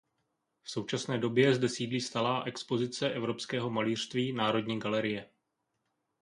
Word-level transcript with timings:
V 0.63 0.71
současné 0.71 1.17
době 1.17 1.55
zde 1.55 1.69
sídlí 1.69 2.01
stálá 2.01 2.43
expozice 2.43 3.09
evropského 3.09 3.69
malířství 3.69 4.33
Národní 4.33 4.79
galerie. 4.79 5.29